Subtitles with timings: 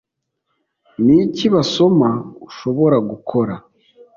[1.05, 2.09] Niki Basoma
[2.47, 3.53] ushobora gukora